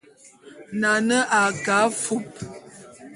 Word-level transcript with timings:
Nane 0.79 1.17
a 1.39 1.41
ke 1.63 1.73
afúp. 1.83 2.29